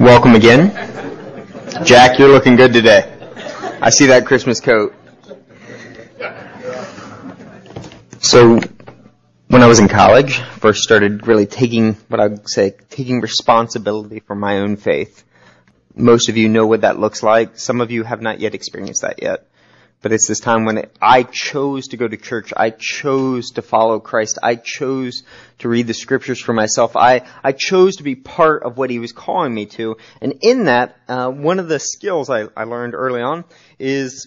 [0.00, 0.70] Welcome again.
[1.84, 3.12] Jack, you're looking good today.
[3.80, 4.94] I see that Christmas coat.
[8.20, 8.58] So,
[9.48, 14.20] when I was in college, first started really taking what I would say, taking responsibility
[14.20, 15.24] for my own faith.
[15.94, 17.58] Most of you know what that looks like.
[17.58, 19.46] Some of you have not yet experienced that yet.
[20.02, 22.52] But it's this time when I chose to go to church.
[22.56, 24.38] I chose to follow Christ.
[24.42, 25.22] I chose
[25.60, 26.96] to read the scriptures for myself.
[26.96, 29.96] I, I chose to be part of what he was calling me to.
[30.20, 33.44] And in that, uh, one of the skills I, I learned early on
[33.78, 34.26] is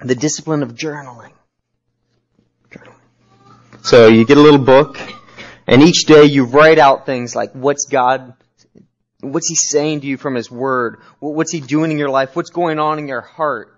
[0.00, 1.32] the discipline of journaling.
[2.70, 2.94] Journaling.
[3.82, 4.98] So you get a little book,
[5.66, 8.34] and each day you write out things like what's God
[9.24, 11.00] What's he saying to you from his word?
[11.18, 12.36] What's he doing in your life?
[12.36, 13.73] What's going on in your heart?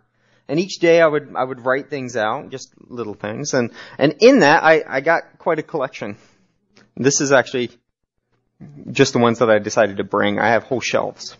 [0.48, 3.52] And each day I would, I would write things out, just little things.
[3.54, 6.16] And, and in that I, I got quite a collection.
[6.96, 7.70] This is actually
[8.90, 10.38] just the ones that I decided to bring.
[10.38, 11.36] I have whole shelves.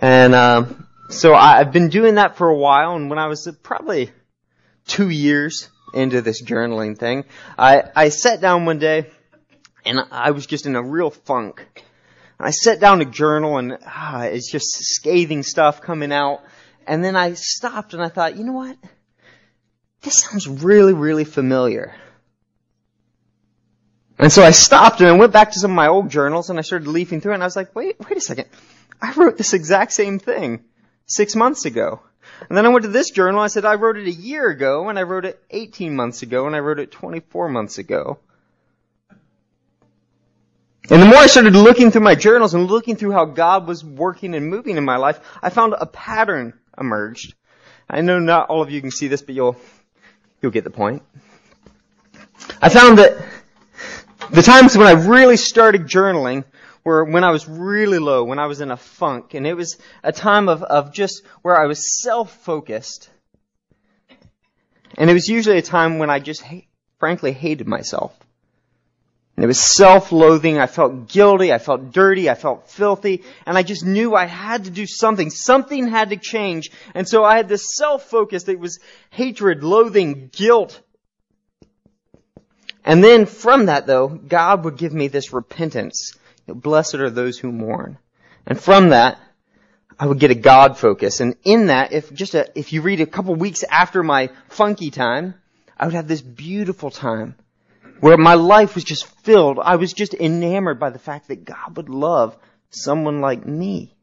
[0.00, 3.48] And, um, so I, I've been doing that for a while and when I was
[3.62, 4.10] probably
[4.86, 7.24] two years into this journaling thing,
[7.58, 9.10] I, I sat down one day
[9.84, 11.66] and I was just in a real funk.
[12.38, 16.42] I sat down to journal and ah, it's just scathing stuff coming out.
[16.86, 18.76] And then I stopped and I thought, you know what?
[20.02, 21.94] This sounds really, really familiar.
[24.18, 26.58] And so I stopped and I went back to some of my old journals and
[26.58, 28.46] I started leafing through and I was like, wait, wait a second.
[29.00, 30.64] I wrote this exact same thing
[31.06, 32.00] six months ago.
[32.48, 33.40] And then I went to this journal.
[33.40, 36.46] I said, I wrote it a year ago and I wrote it 18 months ago
[36.46, 38.18] and I wrote it 24 months ago.
[40.90, 43.84] And the more I started looking through my journals and looking through how God was
[43.84, 47.34] working and moving in my life, I found a pattern emerged.
[47.88, 49.56] I know not all of you can see this, but you'll,
[50.40, 51.02] you'll get the point.
[52.60, 53.16] I found that
[54.30, 56.44] the times when I really started journaling
[56.84, 59.78] were when I was really low, when I was in a funk, and it was
[60.02, 63.10] a time of, of just where I was self-focused.
[64.96, 66.66] And it was usually a time when I just ha-
[66.98, 68.16] frankly hated myself.
[69.36, 70.58] And it was self-loathing.
[70.58, 71.52] I felt guilty.
[71.52, 72.28] I felt dirty.
[72.28, 73.24] I felt filthy.
[73.46, 75.30] And I just knew I had to do something.
[75.30, 76.70] Something had to change.
[76.94, 78.78] And so I had this self-focus that was
[79.10, 80.80] hatred, loathing, guilt.
[82.84, 86.16] And then from that though, God would give me this repentance.
[86.46, 87.98] Blessed are those who mourn.
[88.46, 89.18] And from that,
[89.98, 91.20] I would get a God focus.
[91.20, 94.90] And in that, if just a, if you read a couple weeks after my funky
[94.90, 95.34] time,
[95.78, 97.36] I would have this beautiful time
[98.02, 99.60] where my life was just filled.
[99.62, 102.36] I was just enamored by the fact that God would love
[102.68, 103.94] someone like me.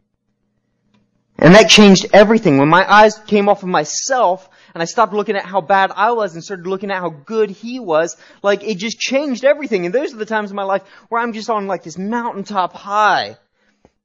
[1.38, 2.60] And that changed everything.
[2.60, 6.14] When my eyes came off of myself and I stopped looking at how bad I
[6.14, 9.86] was and started looking at how good he was, like it just changed everything.
[9.86, 12.72] And those are the times in my life where I'm just on like this mountaintop
[12.72, 13.36] high.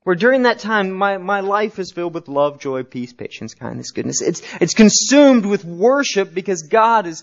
[0.02, 3.92] Where during that time, my, my life is filled with love, joy, peace, patience, kindness,
[3.92, 4.22] goodness.
[4.22, 7.22] It's, it's consumed with worship because God is,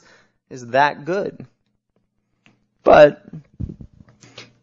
[0.49, 1.45] is that good.
[2.83, 3.23] But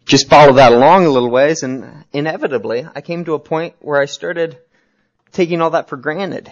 [0.05, 4.01] just follow that along a little ways and inevitably I came to a point where
[4.01, 4.59] I started
[5.33, 6.51] taking all that for granted.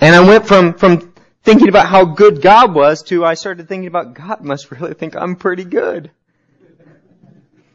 [0.00, 1.14] And I went from, from
[1.44, 5.14] thinking about how good God was to I started thinking about God must really think
[5.16, 6.10] I'm pretty good.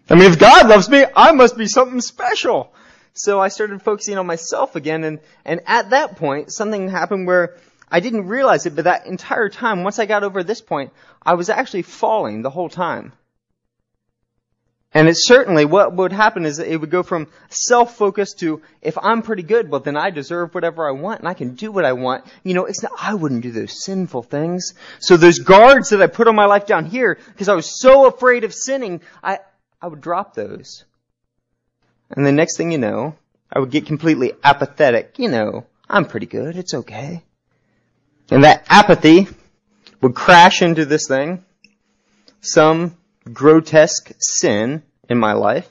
[0.09, 2.73] I mean, if God loves me, I must be something special.
[3.13, 7.57] So I started focusing on myself again and, and at that point, something happened where
[7.91, 10.91] I didn't realize it, but that entire time, once I got over this point,
[11.21, 13.13] I was actually falling the whole time.
[14.91, 19.21] And it certainly, what would happen is it would go from self-focus to, if I'm
[19.21, 21.93] pretty good, well then I deserve whatever I want and I can do what I
[21.93, 22.25] want.
[22.43, 24.73] You know, it's not, I wouldn't do those sinful things.
[24.99, 28.07] So those guards that I put on my life down here, because I was so
[28.07, 29.39] afraid of sinning, I,
[29.79, 30.85] I would drop those.
[32.09, 33.15] And the next thing you know,
[33.53, 35.19] I would get completely apathetic.
[35.19, 37.21] You know, I'm pretty good, it's okay.
[38.31, 39.27] And that apathy
[40.01, 41.43] would crash into this thing,
[42.41, 42.97] some
[43.31, 45.69] grotesque sin in my life,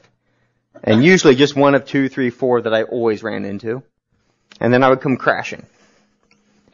[0.83, 3.83] and usually just one of two, three, four that I always ran into.
[4.61, 5.65] And then I would come crashing.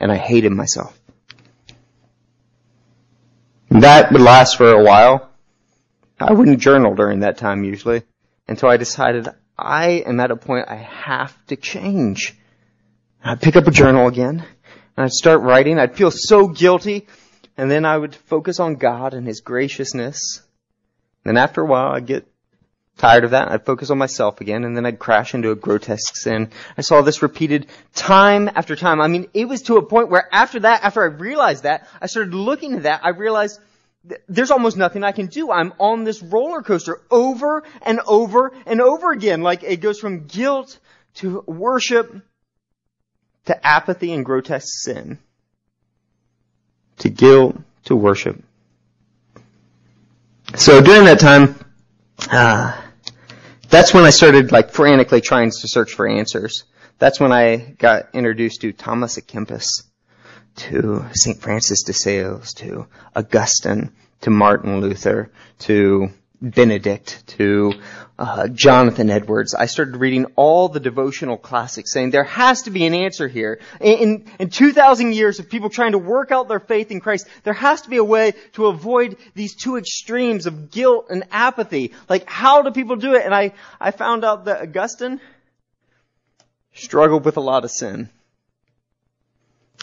[0.01, 0.99] And I hated myself.
[3.71, 5.31] That would last for a while.
[6.19, 8.03] I wouldn't journal during that time usually
[8.49, 9.29] until I decided
[9.59, 12.35] I am at a point I have to change.
[13.23, 14.45] I'd pick up a journal again
[14.97, 15.79] and I'd start writing.
[15.79, 17.07] I'd feel so guilty.
[17.57, 20.43] And then I would focus on God and His graciousness.
[21.25, 22.27] And after a while, I'd get
[22.97, 23.51] tired of that.
[23.51, 26.51] I'd focus on myself again, and then I'd crash into a grotesque sin.
[26.77, 29.01] I saw this repeated time after time.
[29.01, 32.07] I mean, it was to a point where after that, after I realized that, I
[32.07, 33.61] started looking at that, I realized
[34.29, 35.51] there's almost nothing I can do.
[35.51, 39.43] I'm on this roller coaster over and over and over again.
[39.43, 40.79] Like it goes from guilt
[41.15, 42.15] to worship
[43.47, 45.19] to apathy and grotesque sin.
[46.99, 48.43] To guilt to worship.
[50.55, 51.57] So during that time,
[52.31, 52.81] uh,
[53.69, 56.65] that's when I started like frantically trying to search for answers.
[56.99, 59.83] That's when I got introduced to Thomas à Kempis
[60.57, 61.41] to St.
[61.41, 62.87] Francis de Sales, to
[63.17, 65.31] Augustine, to Martin Luther,
[65.61, 67.73] to Benedict, to
[68.19, 69.55] uh, Jonathan Edwards.
[69.55, 73.61] I started reading all the devotional classics saying there has to be an answer here.
[73.81, 77.27] In, in, in 2,000 years of people trying to work out their faith in Christ,
[77.45, 81.93] there has to be a way to avoid these two extremes of guilt and apathy.
[82.09, 83.25] Like, how do people do it?
[83.25, 85.21] And I, I found out that Augustine
[86.75, 88.11] struggled with a lot of sin.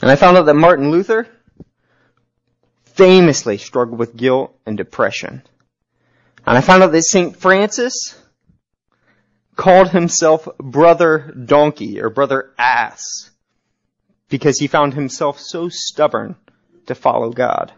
[0.01, 1.27] And I found out that Martin Luther
[2.83, 5.44] famously struggled with guilt and depression.
[6.45, 7.35] And I found out that St.
[7.35, 8.17] Francis
[9.55, 13.29] called himself Brother Donkey or Brother Ass
[14.29, 16.35] because he found himself so stubborn
[16.88, 17.71] to follow God.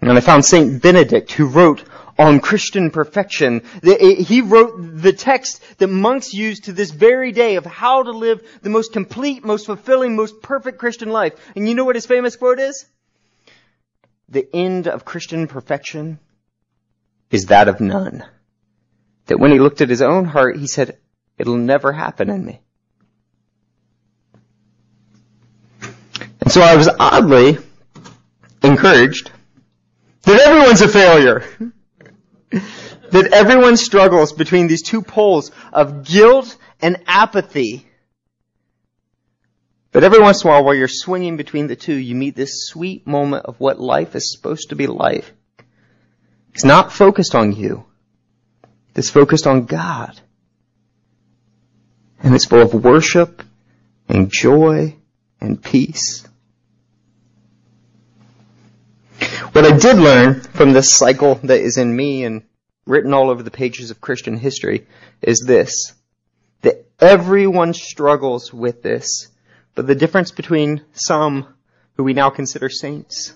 [0.00, 0.80] And I found St.
[0.80, 1.84] Benedict who wrote
[2.18, 3.62] on Christian perfection.
[3.82, 8.42] He wrote the text that monks use to this very day of how to live
[8.62, 11.34] the most complete, most fulfilling, most perfect Christian life.
[11.54, 12.86] And you know what his famous quote is?
[14.28, 16.18] The end of Christian perfection
[17.30, 18.24] is that of none.
[19.26, 20.98] That when he looked at his own heart, he said,
[21.36, 22.60] it'll never happen in me.
[26.40, 27.58] And so I was oddly
[28.62, 29.30] encouraged
[30.22, 31.44] that everyone's a failure
[32.50, 37.86] that everyone struggles between these two poles of guilt and apathy.
[39.92, 42.66] But every once in a while, while you're swinging between the two, you meet this
[42.66, 45.32] sweet moment of what life is supposed to be like.
[46.54, 47.84] It's not focused on you.
[48.94, 50.20] It's focused on God.
[52.22, 53.42] And it's full of worship
[54.08, 54.96] and joy
[55.40, 56.26] and peace.
[59.52, 62.42] What I did learn from this cycle that is in me and
[62.86, 64.86] written all over the pages of Christian history
[65.22, 65.94] is this.
[66.62, 69.28] That everyone struggles with this,
[69.74, 71.54] but the difference between some
[71.96, 73.32] who we now consider saints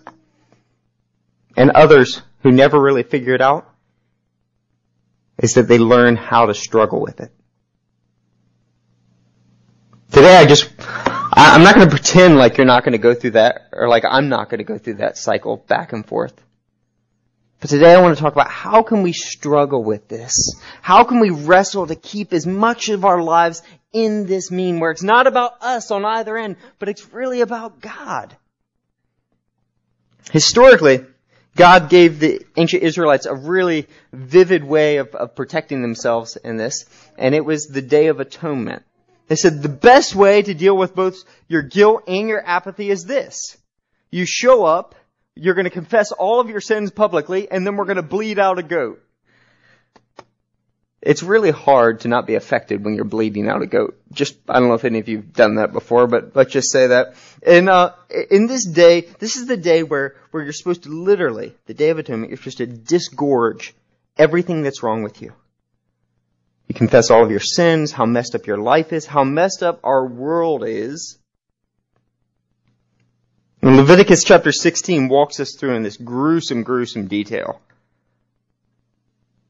[1.56, 3.68] and others who never really figure it out
[5.38, 7.32] is that they learn how to struggle with it.
[10.10, 10.70] Today I just
[11.34, 13.88] I, am not going to pretend like you're not going to go through that, or
[13.88, 16.34] like I'm not going to go through that cycle back and forth.
[17.60, 20.60] But today I want to talk about how can we struggle with this?
[20.82, 23.62] How can we wrestle to keep as much of our lives
[23.92, 27.80] in this mean where it's not about us on either end, but it's really about
[27.80, 28.36] God.
[30.30, 31.04] Historically,
[31.54, 36.86] God gave the ancient Israelites a really vivid way of, of protecting themselves in this,
[37.18, 38.82] and it was the Day of Atonement.
[39.28, 43.04] They said the best way to deal with both your guilt and your apathy is
[43.04, 43.56] this.
[44.10, 44.94] You show up,
[45.34, 48.38] you're going to confess all of your sins publicly, and then we're going to bleed
[48.38, 49.02] out a goat.
[51.02, 54.00] It's really hard to not be affected when you're bleeding out a goat.
[54.12, 56.86] Just, I don't know if any of you've done that before, but let's just say
[56.86, 57.16] that.
[57.44, 57.94] And, uh,
[58.30, 61.90] in this day, this is the day where, where you're supposed to literally, the Day
[61.90, 63.74] of Atonement, you're supposed to disgorge
[64.16, 65.32] everything that's wrong with you.
[66.68, 69.80] You confess all of your sins, how messed up your life is, how messed up
[69.82, 71.18] our world is.
[73.60, 77.60] And Leviticus chapter 16 walks us through in this gruesome, gruesome detail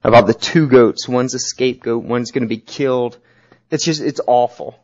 [0.04, 1.08] about the two goats.
[1.08, 3.18] One's a scapegoat, one's going to be killed.
[3.70, 4.78] It's just, it's awful.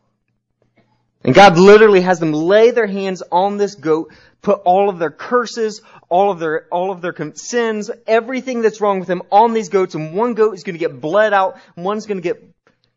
[1.24, 5.10] And God literally has them lay their hands on this goat, put all of their
[5.10, 9.68] curses, all of their, all of their sins, everything that's wrong with them on these
[9.68, 12.42] goats, and one goat is going to get bled out, one's going to get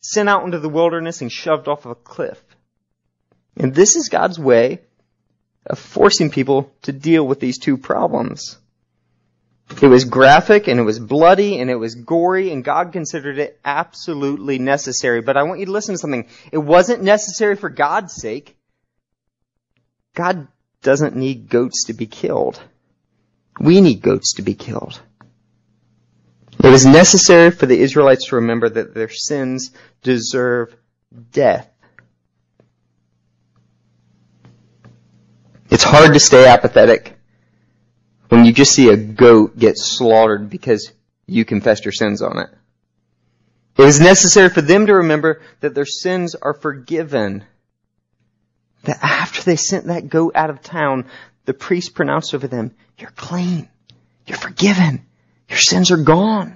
[0.02, 2.42] sent out into the wilderness and shoved off of a cliff.
[3.58, 4.82] And this is God's way
[5.66, 8.58] of forcing people to deal with these two problems.
[9.82, 13.60] It was graphic and it was bloody and it was gory and God considered it
[13.64, 15.22] absolutely necessary.
[15.22, 16.28] But I want you to listen to something.
[16.52, 18.58] It wasn't necessary for God's sake.
[20.14, 20.48] God
[20.82, 22.62] doesn't need goats to be killed.
[23.60, 25.00] We need goats to be killed.
[26.64, 29.72] It was necessary for the Israelites to remember that their sins
[30.04, 30.76] deserve
[31.32, 31.68] death.
[35.72, 37.18] It's hard to stay apathetic
[38.32, 40.94] when you just see a goat get slaughtered because
[41.28, 42.50] you confessed your sins on it.
[43.78, 47.44] It is necessary for them to remember that their sins are forgiven.
[48.84, 51.08] That after they sent that goat out of town,
[51.44, 53.68] the priest pronounced over them, you're clean.
[54.26, 55.06] You're forgiven.
[55.50, 56.56] Your sins are gone.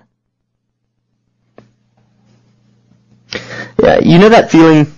[3.84, 4.94] Yeah, you know that feeling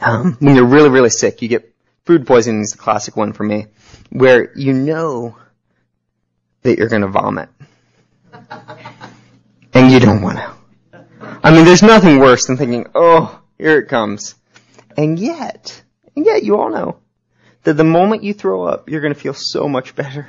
[0.00, 1.40] um, when you're really, really sick.
[1.40, 1.72] You get
[2.04, 3.66] food poisoning is the classic one for me,
[4.10, 5.36] where you know
[6.64, 7.48] that you're going to vomit,
[9.72, 10.54] and you don't want to.
[11.42, 14.34] I mean, there's nothing worse than thinking, "Oh, here it comes,"
[14.96, 15.82] and yet,
[16.16, 16.96] and yet, you all know
[17.62, 20.28] that the moment you throw up, you're going to feel so much better.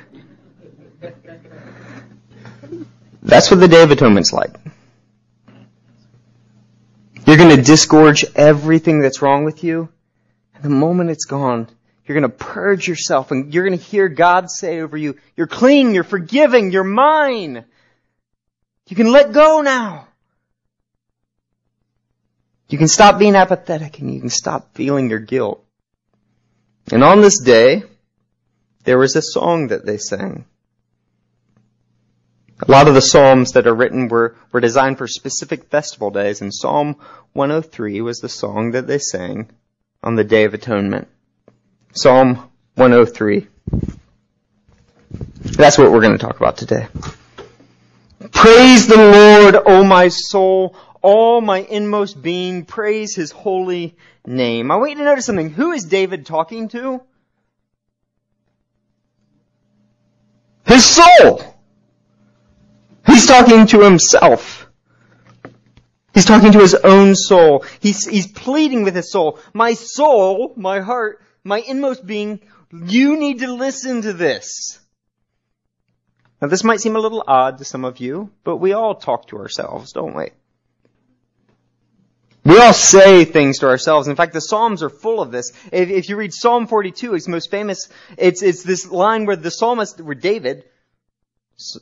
[3.22, 4.54] That's what the Day of Atonement's like.
[7.26, 9.88] You're going to disgorge everything that's wrong with you.
[10.54, 11.68] And the moment it's gone,
[12.06, 15.46] you're going to purge yourself and you're going to hear God say over you, you're
[15.46, 17.64] clean, you're forgiving, you're mine.
[18.88, 20.06] You can let go now.
[22.68, 25.64] You can stop being apathetic and you can stop feeling your guilt.
[26.92, 27.82] And on this day,
[28.84, 30.44] there was a song that they sang.
[32.60, 36.40] A lot of the psalms that are written were, were designed for specific festival days,
[36.40, 36.96] and Psalm
[37.34, 39.50] 103 was the song that they sang
[40.02, 41.08] on the Day of Atonement.
[41.96, 43.46] Psalm 103.
[45.40, 46.88] That's what we're going to talk about today.
[48.32, 54.70] Praise the Lord, O my soul, all my inmost being, praise his holy name.
[54.70, 55.48] I want you to notice something.
[55.48, 57.00] Who is David talking to?
[60.66, 61.56] His soul!
[63.06, 64.68] He's talking to himself.
[66.12, 67.64] He's talking to his own soul.
[67.80, 69.38] He's, he's pleading with his soul.
[69.54, 72.40] My soul, my heart, my inmost being,
[72.72, 74.80] you need to listen to this.
[76.42, 79.28] Now this might seem a little odd to some of you, but we all talk
[79.28, 80.30] to ourselves, don't we?
[82.44, 84.06] We all say things to ourselves.
[84.06, 85.52] In fact, the Psalms are full of this.
[85.72, 87.88] If, if you read Psalm 42, it's most famous.
[88.16, 90.64] It's, it's this line where the psalmist, where David,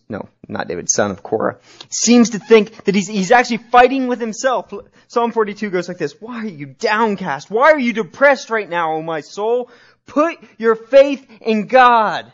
[0.09, 1.59] no, not David, son of Korah,
[1.91, 4.73] seems to think that he's, he's actually fighting with himself.
[5.09, 7.51] Psalm 42 goes like this, Why are you downcast?
[7.51, 9.71] Why are you depressed right now, O my soul?
[10.07, 12.31] Put your faith in God.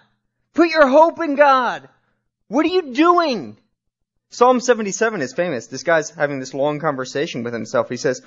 [0.54, 1.88] Put your hope in God.
[2.48, 3.56] What are you doing?
[4.30, 5.66] Psalm 77 is famous.
[5.66, 7.88] This guy's having this long conversation with himself.
[7.88, 8.22] He says,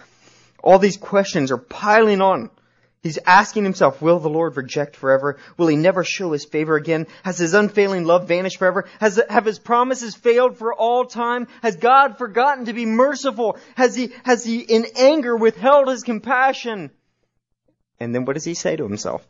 [0.63, 2.50] all these questions are piling on.
[3.04, 5.38] He's asking himself, will the Lord reject forever?
[5.58, 7.08] Will he never show his favor again?
[7.24, 8.86] Has his unfailing love vanished forever?
[9.02, 11.50] Has, have his promises failed for all time?
[11.62, 13.58] Has God forgotten to be merciful?
[13.76, 16.92] Has he, has he in anger withheld his compassion?
[18.00, 19.28] And then what does he say to himself?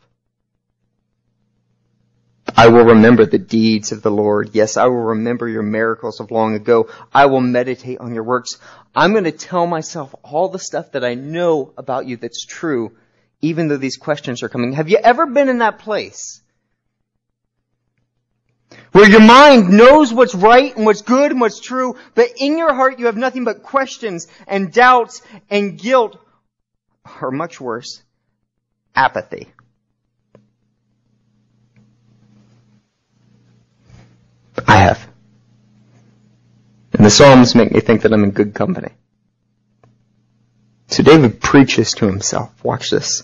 [2.55, 4.51] I will remember the deeds of the Lord.
[4.53, 6.89] Yes, I will remember your miracles of long ago.
[7.11, 8.59] I will meditate on your works.
[8.95, 12.95] I'm going to tell myself all the stuff that I know about you that's true
[13.43, 14.71] even though these questions are coming.
[14.71, 16.41] Have you ever been in that place?
[18.93, 22.73] Where your mind knows what's right and what's good and what's true, but in your
[22.73, 26.17] heart you have nothing but questions and doubts and guilt,
[27.21, 28.01] or much worse,
[28.95, 29.51] apathy.
[34.65, 35.05] I have.
[36.93, 38.93] And the Psalms make me think that I'm in good company.
[40.87, 42.63] So David preaches to himself.
[42.63, 43.23] Watch this.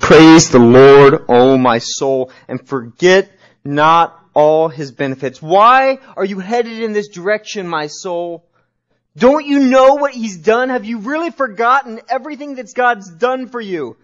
[0.00, 3.30] Praise the Lord, O my soul, and forget
[3.64, 5.40] not all his benefits.
[5.40, 8.46] Why are you headed in this direction, my soul?
[9.16, 10.68] Don't you know what he's done?
[10.68, 13.96] Have you really forgotten everything that God's done for you?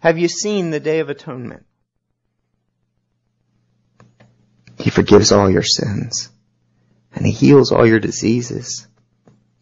[0.00, 1.66] Have you seen the Day of Atonement?
[4.78, 6.30] He forgives all your sins
[7.12, 8.86] and he heals all your diseases.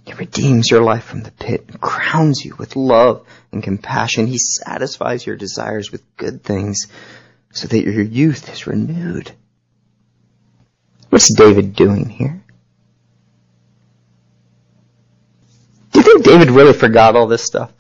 [0.08, 4.26] He redeems your life from the pit and crowns you with love and compassion.
[4.26, 6.86] He satisfies your desires with good things
[7.52, 9.30] so that your youth is renewed.
[11.10, 12.42] What's David doing here?
[15.92, 17.70] Do you think David really forgot all this stuff?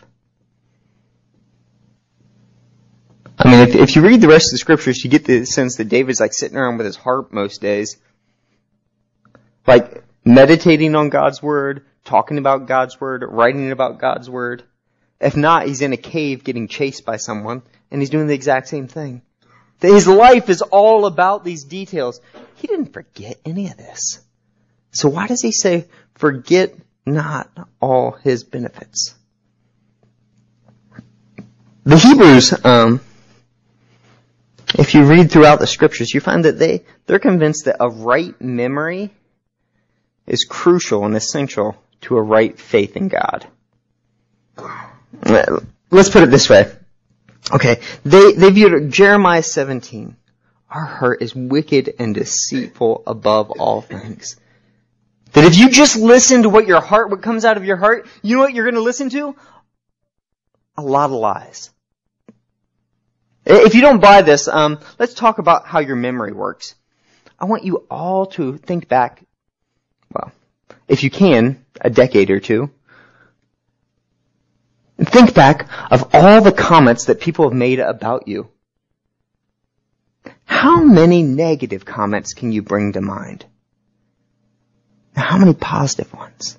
[3.38, 5.76] I mean, if, if you read the rest of the scriptures, you get the sense
[5.76, 7.96] that David's like sitting around with his harp most days.
[9.66, 9.97] Like,
[10.28, 14.62] meditating on God's word, talking about God's word, writing about God's word.
[15.20, 18.68] If not, he's in a cave getting chased by someone, and he's doing the exact
[18.68, 19.22] same thing.
[19.80, 22.20] His life is all about these details.
[22.56, 24.20] He didn't forget any of this.
[24.90, 26.74] So why does he say, forget
[27.06, 29.14] not all his benefits?
[31.84, 33.00] The Hebrews, um,
[34.74, 38.38] if you read throughout the scriptures, you find that they, they're convinced that a right
[38.42, 39.10] memory
[40.28, 43.46] is crucial and essential to a right faith in God.
[45.90, 46.70] Let's put it this way.
[47.52, 50.16] Okay, they, they viewed Jeremiah 17,
[50.70, 54.36] our heart is wicked and deceitful above all things.
[55.32, 58.06] That if you just listen to what your heart, what comes out of your heart,
[58.22, 59.34] you know what you're going to listen to?
[60.76, 61.70] A lot of lies.
[63.46, 66.74] If you don't buy this, um, let's talk about how your memory works.
[67.40, 69.22] I want you all to think back,
[70.12, 70.32] well,
[70.86, 72.70] if you can, a decade or two.
[74.96, 78.48] And think back of all the comments that people have made about you.
[80.44, 83.44] How many negative comments can you bring to mind?
[85.14, 86.58] Now, how many positive ones?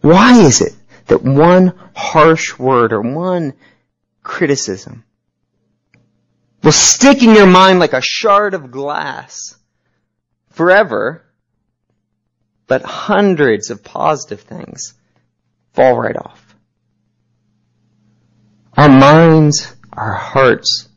[0.00, 0.74] Why is it
[1.06, 3.54] that one harsh word or one
[4.22, 5.04] criticism
[6.62, 9.56] will stick in your mind like a shard of glass
[10.50, 11.23] forever,
[12.66, 14.94] but hundreds of positive things
[15.72, 16.54] fall right off?
[18.76, 20.88] Our minds, our hearts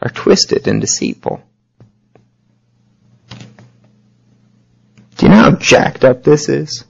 [0.00, 1.42] are twisted and deceitful.
[5.16, 6.84] Do you know how jacked up this is?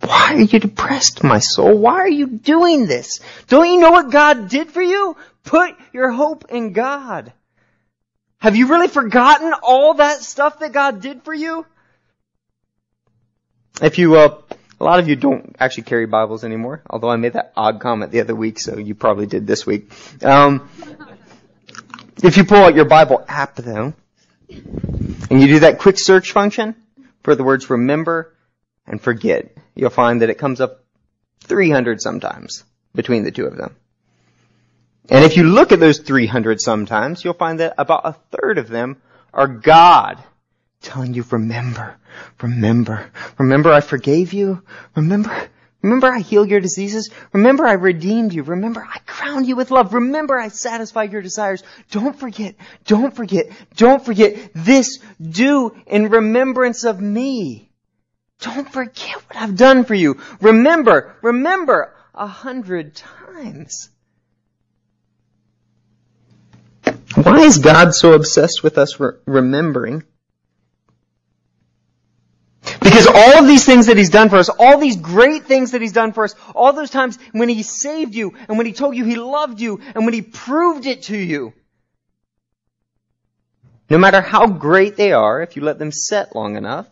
[0.00, 1.76] Why are you depressed, my soul?
[1.76, 3.20] Why are you doing this?
[3.48, 5.16] Don't you know what God did for you?
[5.44, 7.32] Put your hope in God.
[8.40, 11.66] Have you really forgotten all that stuff that God did for you?
[13.82, 14.38] If you, uh,
[14.80, 18.12] a lot of you don't actually carry Bibles anymore, although I made that odd comment
[18.12, 19.92] the other week, so you probably did this week.
[20.24, 20.70] Um,
[22.22, 23.92] if you pull out your Bible app though,
[24.48, 26.76] and you do that quick search function
[27.22, 28.34] for the words remember
[28.86, 30.82] and forget, you'll find that it comes up
[31.44, 33.76] 300 sometimes between the two of them.
[35.10, 38.68] And if you look at those 300 sometimes, you'll find that about a third of
[38.68, 39.02] them
[39.34, 40.22] are God
[40.80, 41.96] telling you, remember,
[42.40, 44.62] remember, remember I forgave you,
[44.94, 45.48] remember,
[45.82, 49.94] remember I healed your diseases, remember I redeemed you, remember I crowned you with love,
[49.94, 51.64] remember I satisfied your desires.
[51.90, 57.72] Don't forget, don't forget, don't forget, this do in remembrance of me.
[58.40, 60.20] Don't forget what I've done for you.
[60.40, 63.90] Remember, remember a hundred times.
[67.14, 70.04] Why is God so obsessed with us re- remembering?
[72.80, 75.80] Because all of these things that He's done for us, all these great things that
[75.80, 78.94] He's done for us, all those times when He saved you, and when He told
[78.94, 81.52] you He loved you, and when He proved it to you,
[83.88, 86.86] no matter how great they are, if you let them set long enough,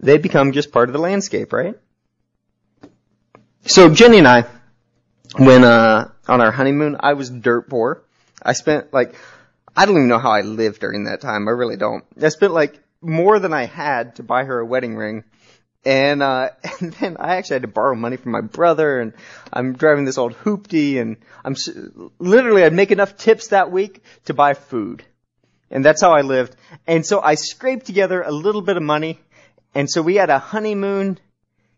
[0.00, 1.74] they become just part of the landscape, right?
[3.66, 4.44] So Jenny and I,
[5.36, 8.03] when uh, on our honeymoon, I was dirt poor.
[8.44, 9.14] I spent like,
[9.76, 11.48] I don't even know how I lived during that time.
[11.48, 12.04] I really don't.
[12.20, 15.24] I spent like more than I had to buy her a wedding ring.
[15.84, 19.12] And, uh, and then I actually had to borrow money from my brother and
[19.52, 21.56] I'm driving this old hoopty and I'm
[22.18, 25.04] literally I'd make enough tips that week to buy food.
[25.70, 26.54] And that's how I lived.
[26.86, 29.18] And so I scraped together a little bit of money
[29.74, 31.18] and so we had a honeymoon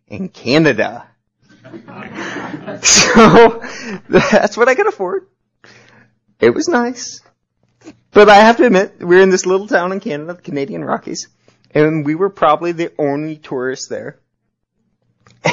[0.06, 1.06] in Canada.
[2.82, 3.62] so
[4.08, 5.26] that's what I could afford.
[6.40, 7.22] It was nice.
[8.10, 10.84] But I have to admit, we are in this little town in Canada, the Canadian
[10.84, 11.28] Rockies,
[11.72, 14.18] and we were probably the only tourists there.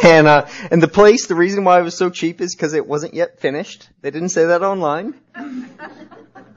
[0.04, 2.88] And, uh, and the place, the reason why it was so cheap is because it
[2.88, 3.90] wasn't yet finished.
[4.02, 5.14] They didn't say that online.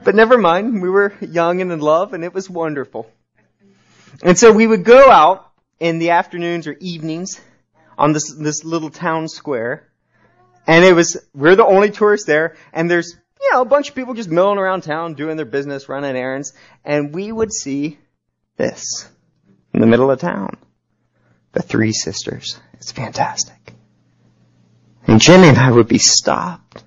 [0.03, 3.09] but never mind, we were young and in love, and it was wonderful.
[4.23, 7.39] And so we would go out in the afternoons or evenings
[7.97, 9.87] on this, this little town square,
[10.65, 13.95] and it was, we're the only tourists there, and there's you know, a bunch of
[13.95, 17.97] people just milling around town, doing their business, running errands, and we would see
[18.57, 19.07] this
[19.73, 20.57] in the middle of town.
[21.53, 22.59] The Three Sisters.
[22.73, 23.73] It's fantastic.
[25.05, 26.83] And Jenny and I would be stopped,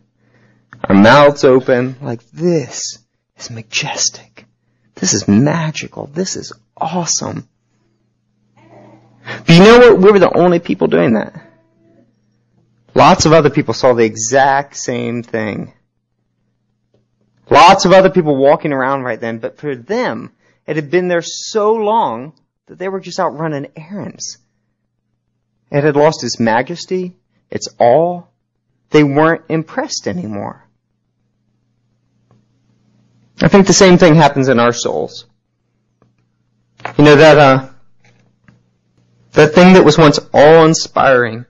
[0.84, 2.98] our mouths open, like this
[3.38, 4.46] is majestic.
[4.94, 6.06] This is magical.
[6.06, 7.48] This is awesome.
[8.54, 9.98] But you know what?
[9.98, 11.40] We were the only people doing that.
[12.94, 15.72] Lots of other people saw the exact same thing.
[17.50, 20.32] Lots of other people walking around right then, but for them,
[20.66, 22.32] it had been there so long
[22.66, 24.38] that they were just out running errands.
[25.72, 27.16] It had lost its majesty,
[27.50, 28.22] its awe.
[28.90, 30.64] They weren't impressed anymore.
[33.42, 35.26] I think the same thing happens in our souls.
[36.96, 37.68] You know, that, uh,
[39.32, 41.46] that thing that was once awe-inspiring,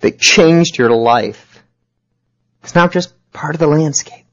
[0.00, 1.64] that changed your life,
[2.62, 4.27] is now just part of the landscape.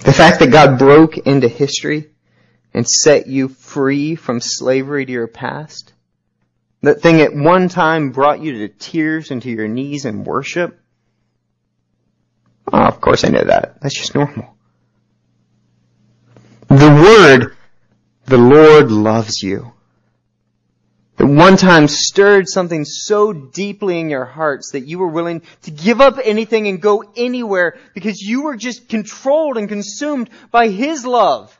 [0.00, 2.10] The fact that God broke into history
[2.72, 5.92] and set you free from slavery to your past.
[6.82, 10.80] That thing at one time brought you to tears and to your knees in worship.
[12.72, 13.80] Oh, of course I know that.
[13.80, 14.56] That's just normal.
[16.68, 17.56] The word,
[18.26, 19.72] the Lord loves you.
[21.20, 25.70] At one time stirred something so deeply in your hearts that you were willing to
[25.70, 31.04] give up anything and go anywhere because you were just controlled and consumed by His
[31.04, 31.54] love.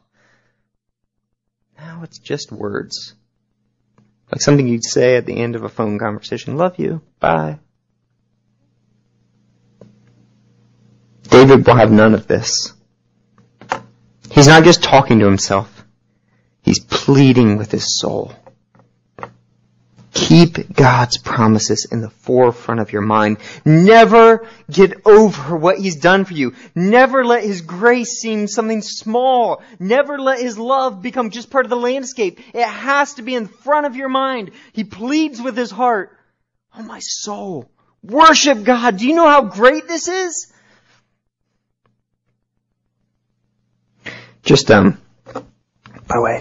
[1.76, 3.14] Now it's just words.
[4.32, 6.56] Like something you'd say at the end of a phone conversation.
[6.56, 7.02] Love you.
[7.18, 7.58] Bye.
[11.24, 12.72] David will have none of this.
[14.30, 15.84] He's not just talking to himself.
[16.62, 18.32] He's pleading with his soul.
[20.30, 23.38] Keep God's promises in the forefront of your mind.
[23.64, 26.54] Never get over what He's done for you.
[26.72, 29.60] Never let His grace seem something small.
[29.80, 32.38] Never let His love become just part of the landscape.
[32.54, 34.52] It has to be in front of your mind.
[34.72, 36.16] He pleads with His heart.
[36.78, 37.68] Oh my soul,
[38.00, 38.98] worship God.
[38.98, 40.52] Do you know how great this is?
[44.44, 45.42] Just, um, by
[46.14, 46.40] the way,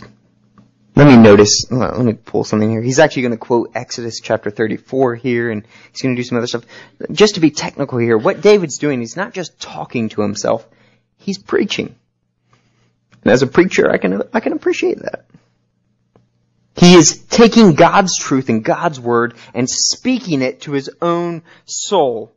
[1.00, 2.82] let me notice, let me pull something here.
[2.82, 6.38] He's actually going to quote Exodus chapter 34 here, and he's going to do some
[6.38, 6.66] other stuff.
[7.10, 10.68] Just to be technical here, what David's doing, he's not just talking to himself,
[11.16, 11.96] he's preaching.
[13.24, 15.24] And as a preacher, I can, I can appreciate that.
[16.76, 22.34] He is taking God's truth and God's word and speaking it to his own soul.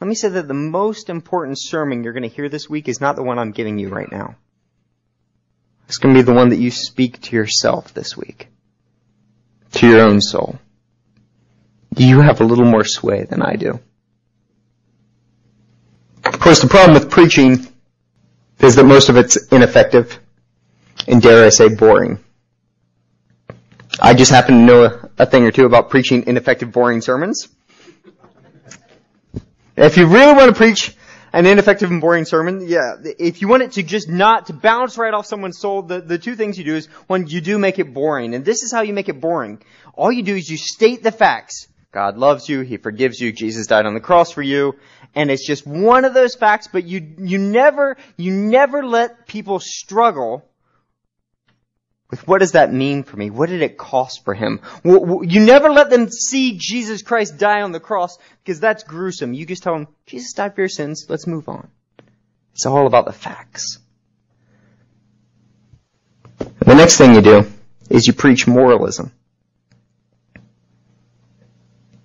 [0.00, 3.02] Let me say that the most important sermon you're going to hear this week is
[3.02, 4.36] not the one I'm giving you right now.
[5.92, 8.48] It's going to be the one that you speak to yourself this week.
[9.72, 10.58] To your own soul.
[11.94, 13.78] You have a little more sway than I do.
[16.24, 17.68] Of course, the problem with preaching
[18.60, 20.18] is that most of it's ineffective
[21.06, 22.24] and dare I say boring.
[24.00, 27.48] I just happen to know a, a thing or two about preaching ineffective, boring sermons.
[29.76, 30.96] If you really want to preach
[31.32, 34.98] an ineffective and boring sermon, yeah, if you want it to just not to bounce
[34.98, 37.78] right off someone's soul, the, the two things you do is one, you do make
[37.78, 38.34] it boring.
[38.34, 39.62] And this is how you make it boring.
[39.94, 41.68] All you do is you state the facts.
[41.90, 44.76] God loves you, He forgives you, Jesus died on the cross for you,
[45.14, 49.60] and it's just one of those facts, but you, you never, you never let people
[49.60, 50.42] struggle
[52.12, 53.30] with what does that mean for me?
[53.30, 54.60] What did it cost for him?
[54.84, 59.32] You never let them see Jesus Christ die on the cross because that's gruesome.
[59.32, 61.06] You just tell them, Jesus died for your sins.
[61.08, 61.68] Let's move on.
[62.52, 63.78] It's all about the facts.
[66.38, 67.50] The next thing you do
[67.88, 69.10] is you preach moralism.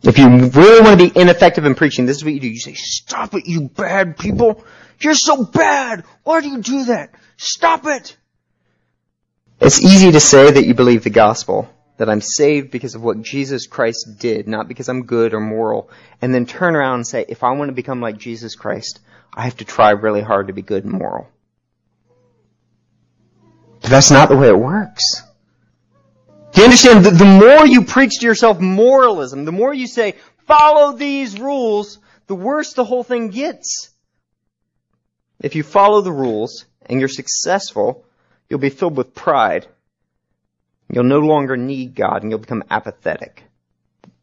[0.03, 2.47] If you really want to be ineffective in preaching, this is what you do.
[2.47, 4.63] You say, stop it, you bad people.
[5.01, 6.05] You're so bad.
[6.23, 7.13] Why do you do that?
[7.35, 8.15] Stop it.
[9.59, 13.21] It's easy to say that you believe the gospel, that I'm saved because of what
[13.21, 15.89] Jesus Christ did, not because I'm good or moral,
[16.21, 18.99] and then turn around and say, if I want to become like Jesus Christ,
[19.33, 21.27] I have to try really hard to be good and moral.
[23.81, 25.23] But that's not the way it works.
[26.51, 27.05] Do you understand?
[27.05, 30.15] The, the more you preach to yourself moralism, the more you say,
[30.45, 33.91] follow these rules, the worse the whole thing gets.
[35.39, 38.06] If you follow the rules and you're successful,
[38.49, 39.67] You'll be filled with pride.
[40.89, 43.43] You'll no longer need God and you'll become apathetic.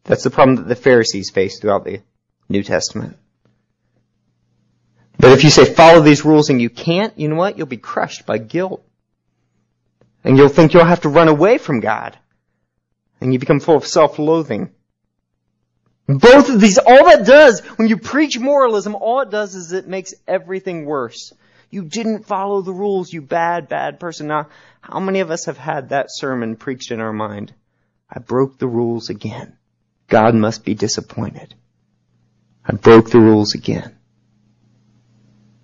[0.03, 2.01] That's the problem that the Pharisees faced throughout the
[2.49, 3.17] New Testament.
[5.17, 7.57] But if you say follow these rules and you can't, you know what?
[7.57, 8.83] You'll be crushed by guilt.
[10.23, 12.17] And you'll think you'll have to run away from God.
[13.21, 14.71] And you become full of self-loathing.
[16.07, 19.87] Both of these, all that does, when you preach moralism, all it does is it
[19.87, 21.33] makes everything worse.
[21.75, 24.27] You didn't follow the rules, you bad, bad person.
[24.27, 24.47] Now,
[24.79, 27.53] how many of us have had that sermon preached in our mind?
[28.09, 29.57] I broke the rules again.
[30.07, 31.53] God must be disappointed.
[32.65, 33.93] I broke the rules again.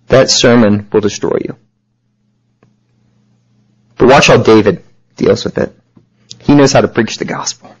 [0.08, 1.56] That sermon will destroy you.
[3.96, 4.84] But watch how David
[5.16, 5.74] deals with it.
[6.40, 7.74] He knows how to preach the gospel.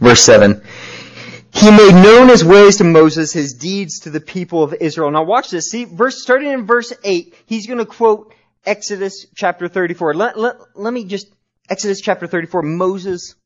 [0.00, 0.62] Verse 7.
[1.56, 5.10] He made known his ways to Moses, his deeds to the people of Israel.
[5.10, 5.70] Now watch this.
[5.70, 8.34] See, verse, starting in verse 8, he's going to quote
[8.66, 10.12] Exodus chapter 34.
[10.12, 11.28] Let, let, let me just,
[11.70, 13.36] Exodus chapter 34, Moses,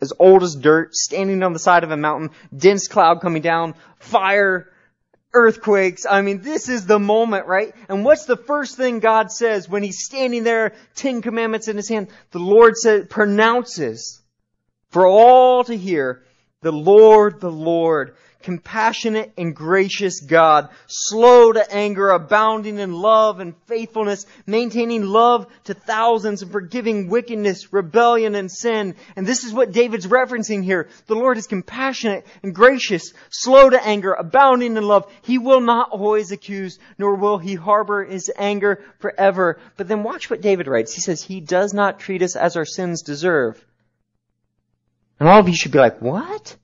[0.00, 3.74] as old as dirt, standing on the side of a mountain, dense cloud coming down,
[3.98, 4.70] fire,
[5.32, 6.06] earthquakes.
[6.08, 7.74] I mean, this is the moment, right?
[7.88, 11.88] And what's the first thing God says when he's standing there, Ten Commandments in his
[11.88, 12.08] hand?
[12.30, 14.22] The Lord says, pronounces
[14.90, 16.22] for all to hear,
[16.60, 23.54] the Lord, the Lord, compassionate and gracious God, slow to anger, abounding in love and
[23.66, 28.96] faithfulness, maintaining love to thousands and forgiving wickedness, rebellion and sin.
[29.14, 30.88] And this is what David's referencing here.
[31.06, 35.12] The Lord is compassionate and gracious, slow to anger, abounding in love.
[35.22, 39.58] He will not always accuse, nor will he harbor his anger forever.
[39.76, 40.94] But then watch what David writes.
[40.94, 43.64] He says, He does not treat us as our sins deserve.
[45.18, 46.56] And all of you should be like, what?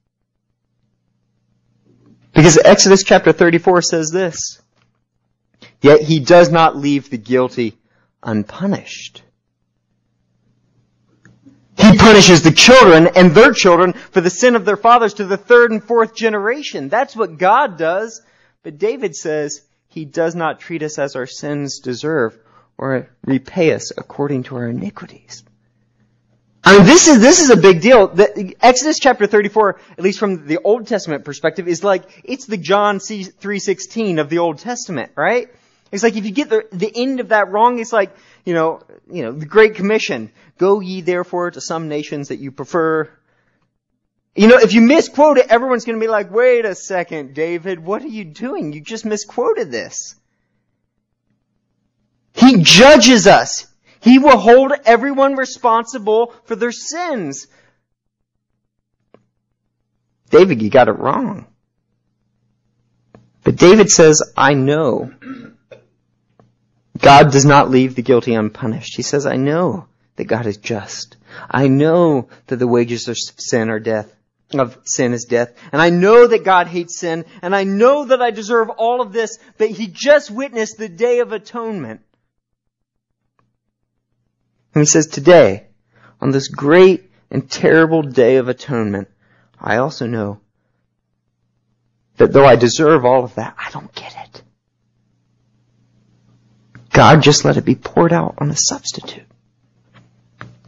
[2.33, 4.61] Because Exodus chapter 34 says this.
[5.81, 7.77] Yet he does not leave the guilty
[8.23, 9.23] unpunished.
[11.77, 15.37] He punishes the children and their children for the sin of their fathers to the
[15.37, 16.89] third and fourth generation.
[16.89, 18.23] That's what God does.
[18.63, 22.39] But David says he does not treat us as our sins deserve
[22.79, 25.45] or repay us according to our iniquities.
[26.67, 28.09] I mean, this is, this is a big deal.
[28.09, 32.57] The, Exodus chapter 34, at least from the Old Testament perspective, is like, it's the
[32.57, 35.49] John 3.16 of the Old Testament, right?
[35.93, 38.83] It's like if you get the, the end of that wrong, it's like, you know,
[39.11, 40.33] you know, the Great Commission.
[40.57, 43.11] Go ye therefore to some nations that you prefer.
[44.35, 48.03] You know, if you misquote it, everyone's gonna be like, wait a second, David, what
[48.03, 48.73] are you doing?
[48.73, 50.17] You just misquoted this.
[52.33, 53.67] He judges us.
[54.05, 57.47] He will hold everyone responsible for their sins.
[60.29, 61.47] David, you got it wrong.
[63.45, 65.11] But David says, I know.
[66.99, 68.95] God does not leave the guilty unpunished.
[68.95, 69.87] He says, I know
[70.17, 71.17] that God is just.
[71.51, 74.15] I know that the wages of sin are death,
[74.53, 75.51] of sin is death.
[75.73, 77.25] And I know that God hates sin.
[77.41, 81.21] And I know that I deserve all of this, but He just witnessed the day
[81.21, 82.03] of atonement.
[84.75, 85.67] And he says, today,
[86.21, 89.09] on this great and terrible day of atonement,
[89.61, 90.41] I also know
[92.17, 94.43] that though I deserve all of that, I don't get it.
[96.91, 99.27] God just let it be poured out on a substitute.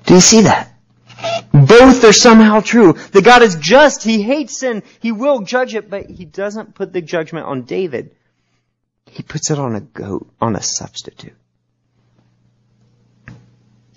[0.07, 0.73] Do you see that?
[1.53, 2.93] Both are somehow true.
[2.93, 4.03] That God is just.
[4.03, 4.83] He hates sin.
[5.01, 8.15] He will judge it, but He doesn't put the judgment on David.
[9.11, 11.37] He puts it on a goat, on a substitute.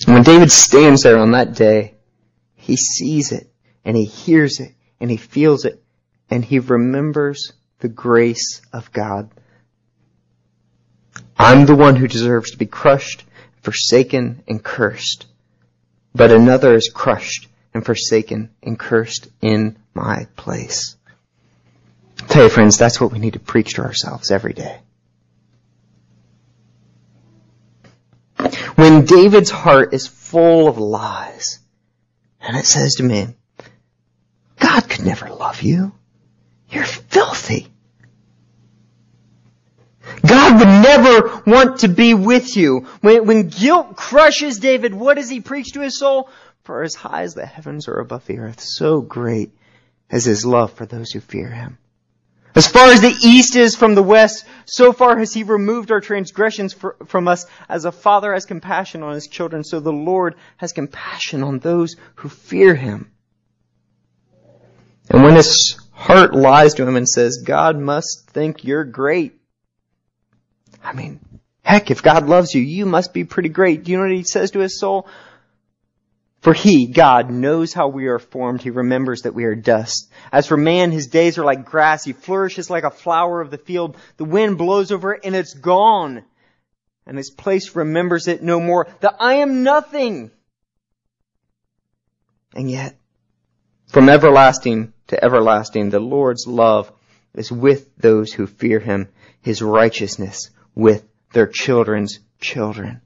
[0.05, 1.95] When David stands there on that day,
[2.55, 3.51] he sees it
[3.83, 5.83] and he hears it and he feels it
[6.29, 9.29] and he remembers the grace of God.
[11.37, 13.23] I'm the one who deserves to be crushed,
[13.61, 15.25] forsaken, and cursed.
[16.13, 20.97] But another is crushed and forsaken and cursed in my place.
[22.21, 24.79] I tell you friends, that's what we need to preach to ourselves every day.
[28.79, 31.59] When David's heart is full of lies,
[32.39, 33.27] and it says to me,
[34.57, 35.91] God could never love you.
[36.69, 37.67] You're filthy.
[40.25, 42.87] God would never want to be with you.
[43.01, 46.29] When, when guilt crushes David, what does he preach to his soul?
[46.63, 49.51] For as high as the heavens are above the earth, so great
[50.09, 51.79] is his love for those who fear him.
[52.55, 56.01] As far as the east is from the west, so far has he removed our
[56.01, 57.45] transgressions from us.
[57.67, 61.95] As a father has compassion on his children, so the Lord has compassion on those
[62.15, 63.11] who fear him.
[65.09, 69.39] And when his heart lies to him and says, God must think you're great.
[70.83, 71.19] I mean,
[71.63, 73.83] heck, if God loves you, you must be pretty great.
[73.83, 75.07] Do you know what he says to his soul?
[76.41, 78.61] For he, God, knows how we are formed.
[78.61, 80.09] He remembers that we are dust.
[80.31, 82.05] As for man, his days are like grass.
[82.05, 83.97] He flourishes like a flower of the field.
[84.17, 86.23] The wind blows over it and it's gone.
[87.05, 88.87] And his place remembers it no more.
[89.01, 90.31] That I am nothing.
[92.55, 92.95] And yet,
[93.87, 96.91] from everlasting to everlasting, the Lord's love
[97.33, 99.09] is with those who fear him,
[99.41, 103.01] his righteousness with their children's children.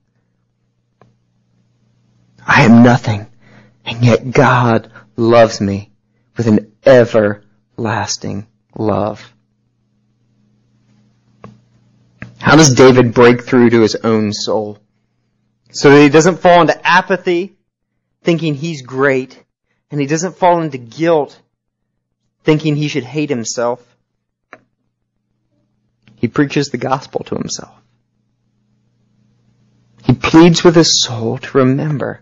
[2.45, 3.27] I am nothing,
[3.86, 5.91] and yet God loves me
[6.36, 9.34] with an everlasting love.
[12.39, 14.79] How does David break through to his own soul?
[15.71, 17.56] So that he doesn't fall into apathy,
[18.23, 19.41] thinking he's great,
[19.89, 21.39] and he doesn't fall into guilt,
[22.43, 23.82] thinking he should hate himself.
[26.15, 27.73] He preaches the gospel to himself.
[30.03, 32.21] He pleads with his soul to remember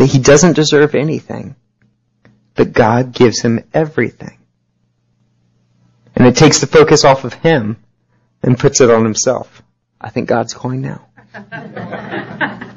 [0.00, 1.54] that he doesn't deserve anything,
[2.54, 4.38] but God gives him everything.
[6.16, 7.76] And it takes the focus off of him
[8.42, 9.62] and puts it on himself.
[10.00, 11.06] I think God's calling now.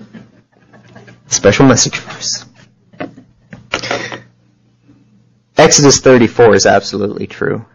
[1.28, 2.46] Special message for us.
[5.58, 7.66] Exodus 34 is absolutely true.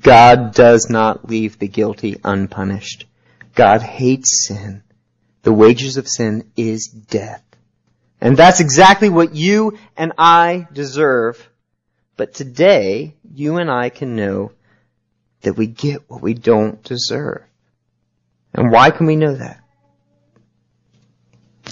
[0.00, 3.06] God does not leave the guilty unpunished.
[3.54, 4.82] God hates sin.
[5.42, 7.44] The wages of sin is death.
[8.22, 11.50] And that's exactly what you and I deserve.
[12.16, 14.52] But today, you and I can know
[15.40, 17.42] that we get what we don't deserve.
[18.54, 19.58] And why can we know that?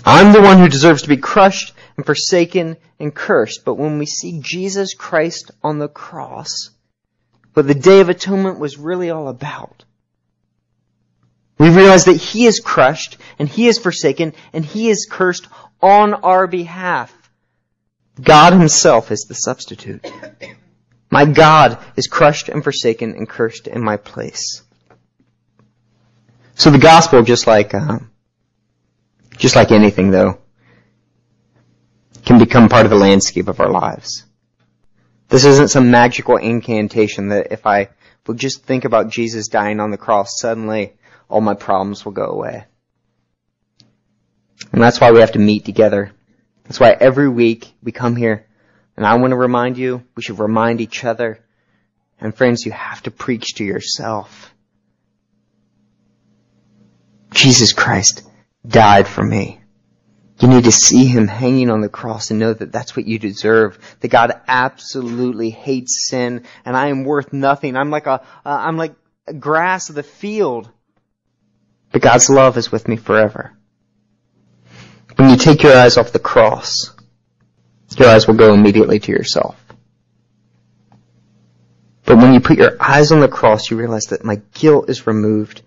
[0.04, 3.64] I'm the one who deserves to be crushed and forsaken and cursed.
[3.64, 6.70] But when we see Jesus Christ on the cross,
[7.54, 9.84] what the Day of Atonement was really all about,
[11.60, 15.46] we realize that He is crushed and He is forsaken and He is cursed
[15.82, 17.14] on our behalf.
[18.20, 20.06] God Himself is the substitute.
[21.10, 24.62] My God is crushed and forsaken and cursed in my place.
[26.54, 28.10] So the gospel, just like um,
[29.36, 30.38] just like anything, though,
[32.24, 34.24] can become part of the landscape of our lives.
[35.28, 37.88] This isn't some magical incantation that if I
[38.26, 40.92] would just think about Jesus dying on the cross, suddenly
[41.28, 42.64] all my problems will go away.
[44.72, 46.12] And that's why we have to meet together.
[46.64, 48.46] That's why every week we come here
[48.96, 51.42] and I want to remind you, we should remind each other.
[52.20, 54.54] And friends, you have to preach to yourself.
[57.32, 58.28] Jesus Christ
[58.66, 59.60] died for me.
[60.38, 63.18] You need to see him hanging on the cross and know that that's what you
[63.18, 63.78] deserve.
[64.00, 67.76] That God absolutely hates sin and I am worth nothing.
[67.76, 68.94] I'm like a, uh, am like
[69.38, 70.68] grass of the field.
[71.92, 73.56] But God's love is with me forever.
[75.16, 76.94] When you take your eyes off the cross,
[77.96, 79.56] your eyes will go immediately to yourself.
[82.04, 85.06] But when you put your eyes on the cross, you realize that my guilt is
[85.06, 85.62] removed,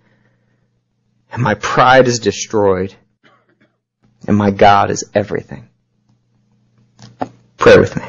[1.32, 2.94] and my pride is destroyed,
[4.26, 5.68] and my God is everything.
[7.56, 8.03] Pray with me.